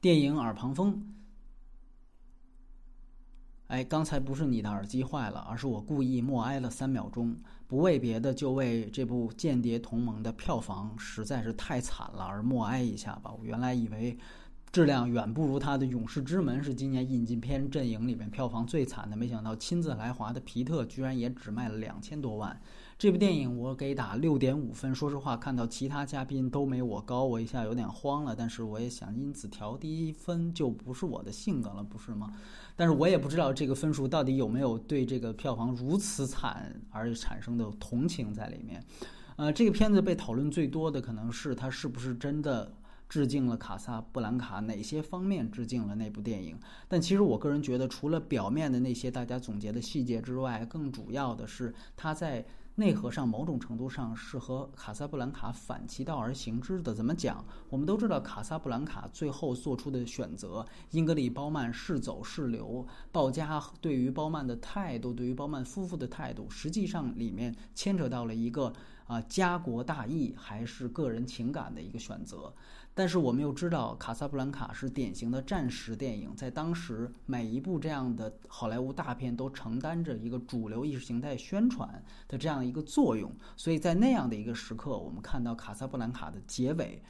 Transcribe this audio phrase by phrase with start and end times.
[0.00, 1.06] 电影耳旁风。
[3.66, 13.30] 哎，刚才不是你的耳机坏了，而是我故意默哀了三秒钟，不为别的，就为这部《间谍同盟》的票房实在是太惨了而默哀一下吧。
[13.30, 14.16] 我原来以为
[14.72, 22.58] 质量远不如他的《勇士之门》是今年引进片阵营里面票房最惨的，没想到亲自来华的皮特居然也只卖了两千多万。
[23.00, 24.94] 这部电影我给打六点五分。
[24.94, 28.36] 说实话，看到其他嘉宾都没我高，我一下有点慌了。
[28.36, 32.30] 但是我也想，因此调低分就不是我的性格了，不是吗？
[32.76, 38.84] 但是我也不知道这个分数到底有没有对这个票房如此惨而产生的同情在里面。
[39.36, 42.70] 呃，这个片子被讨论最多的可能是它是不是真的
[43.08, 46.54] 致敬了卡萨布兰卡，哪些方面致敬了那部电影？
[46.86, 52.44] 但其实我个人觉得，除了表面的那些大家总结的细节之外，更主要的是它在。
[52.76, 56.94] 内核上某种程度上是和卡萨布兰卡反其道而行之的。
[56.94, 57.44] 怎么讲？
[57.68, 68.72] 我们都知道卡萨布兰卡最后做出的选择，英格里·褒曼是走是留，鲍嘉对于褒曼的态度，对于褒曼夫妇的态度，实际上里面牵扯到了一个
[69.06, 72.54] 啊家国大义还是个人情感的一个选择。
[72.92, 87.00] 但是我们又知道，卡萨布兰卡是典型的战时电影，在当时每一部这样的好莱坞大片都承担着一个主流意识形态宣传的这样一个作用，所以在那样的一个时刻，我们看到卡萨布兰卡的结尾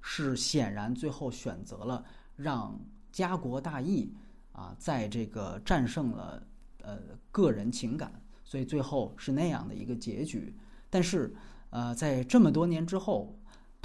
[0.00, 2.04] 是显然最后选择了
[2.36, 2.78] 让
[3.10, 4.14] 家国大义
[4.52, 6.40] 啊，在这个战胜了
[6.82, 6.98] 呃
[7.32, 8.12] 个人情感，
[8.44, 10.54] 所以最后是那样的一个结局。
[10.90, 11.34] 但是
[11.70, 13.34] 呃，在这么多年之后。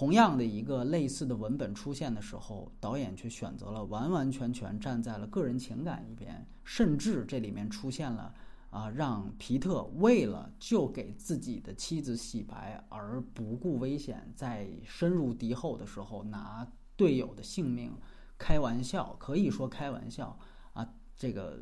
[0.00, 8.34] 同样的一个类似的文本出现的时候，导演却选择了完完全全站在了个人情感一边，甚至这里面出现了
[8.70, 17.92] 啊，让皮特为了就给自己的妻子洗白而不顾危险，在深入敌后的时候拿队友的性命
[18.38, 20.34] 开玩笑，可以说开玩笑
[20.72, 21.58] 啊，这个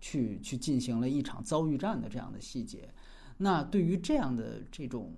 [0.00, 2.88] 去去进行了一场遭遇战的这样的细节。
[3.36, 5.12] 那对于这样的这种。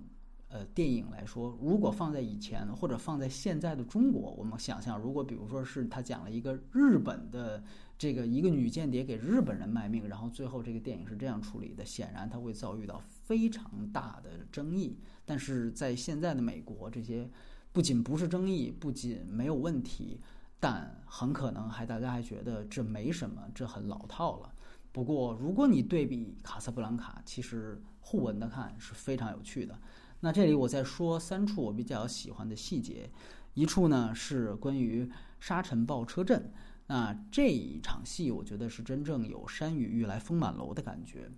[0.51, 7.63] 呃，电影来说，如果放在以前或者放在现在的中国，我们想象，如果比如说是他讲了一个日本的
[7.97, 14.99] 这个一个女间谍给日本人卖命，然后最后这个电影是这样处理的，显然他会遭遇到非常大的争议。
[15.23, 17.29] 但是在现在的美国，这些
[17.71, 20.19] 不仅不是争议，不仅没有问题，
[20.59, 24.53] 但很可能还大家还觉得这没什么，这很老套了。
[24.91, 29.79] 不过，如果你对比《卡萨布兰卡》，其实互文的看是非常有趣的。
[30.21, 33.09] 那这里我再说三处我比较喜欢的细节，
[33.53, 35.09] 一处呢是关于
[35.39, 36.51] 沙尘暴车震。
[36.87, 41.29] 那这一场戏我觉得是真正有山雨欲来风满楼的感觉。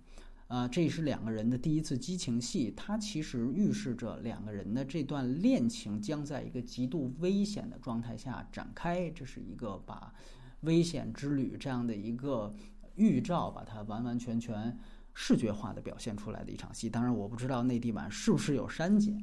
[0.48, 9.08] 啊，这是两个人的第一次激情戏，它其实预示着两个人的这段恋情将在一个极度危险的状态下展开。
[9.10, 10.12] 这是一个把
[10.60, 12.54] 危险之旅这样的一个
[12.96, 14.78] 预兆，把它完完全全。
[15.14, 19.16] 视觉化的表现出来的一场戏，当然我不知道内地版是不是有删减。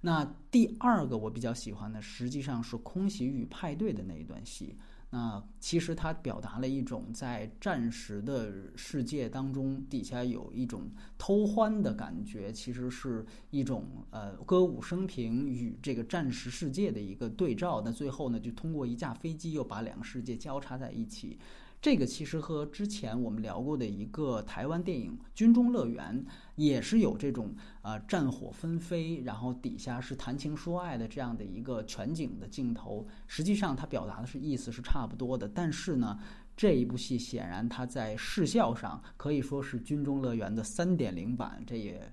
[0.00, 4.76] 那第二个我比较喜欢的，实际上是空袭与派对的那一段戏。
[5.10, 10.82] 那其实它表达了一种在战时的世界当中，底下有一种
[11.16, 17.80] 偷欢的感觉，其实是一种呃歌舞升平与这个战时世界的一个对照。
[17.82, 21.38] 那最后呢，就通过一架飞机又把两个世界交叉在一起。
[21.80, 26.24] 这个其实和之前我们聊过的一个台湾电影《军中乐园》
[26.56, 33.06] 也是有这种啊战火纷飞，然后底下是谈情说爱的这样的一个全景的镜头。
[33.28, 36.18] 实际上它表达的是意思是差不多的，但是呢，
[36.56, 42.12] 这一部戏显然它在视效上可以说是《军中乐园》的三点零版，这也。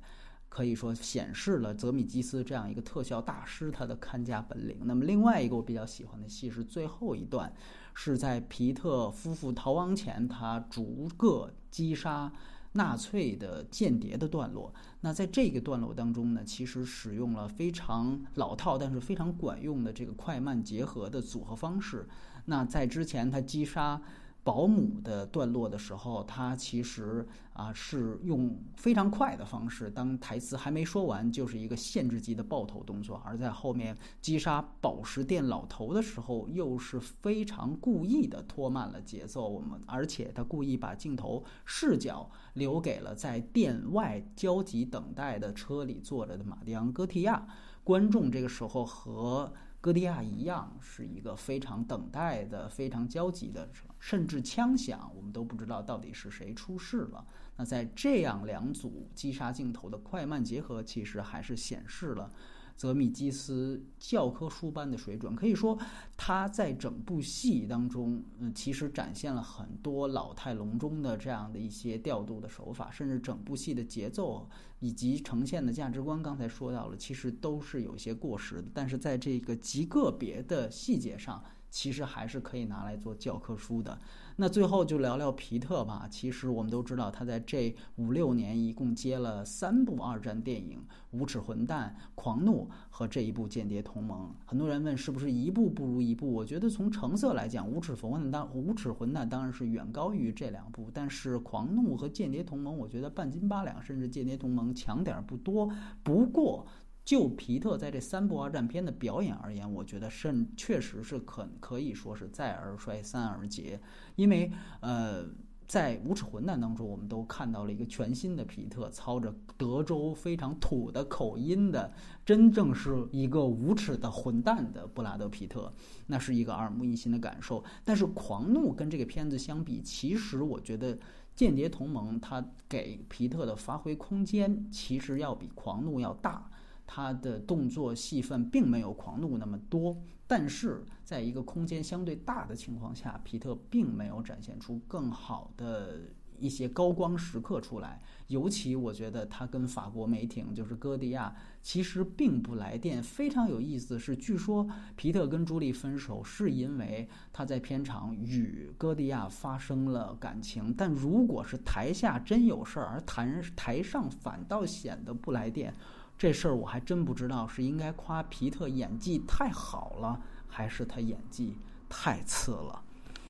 [0.56, 4.78] 可以说显示了泽米基斯这样一个特效大师他的看家本领。
[4.86, 7.54] 那么另外一个我比较喜欢的戏是最后一段，
[7.94, 12.32] 是在皮特夫妇逃亡前，他逐个击杀
[12.72, 14.74] 纳粹的间谍的段落。
[15.02, 22.08] 那在这个段落当中呢，其实使用了非常老套但是非常管用的这个快慢结合的组合方式。
[22.46, 24.02] 那在之前他击杀。
[24.46, 39.50] 保姆的段落的时候，他其实啊是用非常快的方式，当台词还没说完，就是一个限制级的爆头动作；而在后面击杀宝石店老头的时候，又是非常故意的拖慢了节奏。
[39.50, 47.48] 我们而且他故意把镜头视角留给了在店外焦急等待的车里坐着的马蒂昂·戈提亚。
[47.84, 49.52] 观众这个时候和。
[49.82, 53.70] 戈迪亚一样是一个非常等待的、非常焦急的，
[54.06, 57.26] 甚至枪响，我们都不知道到底是谁出事了。
[57.58, 62.30] 那在这样两组击杀镜头的快慢结合，其实还是显示了
[62.78, 65.36] 泽米基斯教科书般的水准。
[65.36, 65.76] 可以说，
[66.16, 74.48] 他在整部戏当中，嗯，其实展现了很多老态龙钟的这样的一些调度的手法，甚至整部戏的节奏
[74.82, 78.66] 以及呈现的价值观，刚才说到了，其实都是有些过时的。
[78.72, 81.44] 但是在这个极个别的细节上，
[81.76, 84.00] 其实还是可以拿来做教科书的。
[84.38, 86.08] 那最后就聊聊皮特吧。
[86.10, 90.80] 其实我们都知道，他在这五六年一共接了三部二战电影，
[91.12, 94.34] 《无耻混蛋》《狂怒》和这一部《间谍同盟》。
[94.50, 96.32] 很多人问是不是一部不如一部？
[96.32, 105.70] 我觉得从成色来讲，《无耻混蛋》当《无耻混蛋》当然是远高于这两部，但是《狂怒》和《间谍同盟》，我觉得半斤八两，甚至《间谍同盟》强点儿不多。
[106.04, 106.66] 不过。
[107.06, 113.80] 就皮特在这三部二战片的表演而言，我觉得甚确实是可可以说是再而衰，三而竭。
[114.16, 115.24] 因为呃，
[115.68, 121.94] 在《无耻混蛋》当中，我们都看到了一个全新的皮特，操着德州非常土的口音的，
[122.26, 125.72] 真正是一个无耻的混蛋的布拉德皮特，
[126.08, 127.64] 那是一个耳目一新的感受。
[127.84, 130.96] 但是《狂怒》跟这个片子相比，其实我觉得
[131.36, 136.50] 《间谍同盟》它给皮特的发挥空间，其实要比《狂怒》要大。
[136.88, 139.98] 他的动作戏份并没有狂怒那么多，
[140.28, 146.00] 但是在一个空间相对大的情况下，皮特并没有展现出更好的
[146.38, 148.02] 一些高光时刻出来。
[148.28, 153.02] 尤其我觉得他跟法国梅艇就是戈迪亚其实并不来电。
[153.02, 165.72] 非常有意思的是，据说皮特跟朱莉分手是因为他在片场与戈迪亚发生了感情，但如果是台下真有事儿，而台台上反倒显得不来电。
[166.18, 171.58] 这事儿我还真不知道，是应该夸皮特演技太好了，还是他演技
[171.90, 172.85] 太次了。